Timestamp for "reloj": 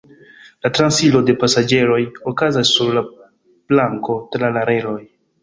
4.73-4.99